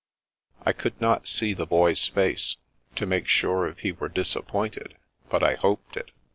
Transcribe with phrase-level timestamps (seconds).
[0.65, 2.57] I could not see the Boy's face,
[2.95, 4.95] to make sure if he were disappointed,
[5.29, 6.09] but I hoped it.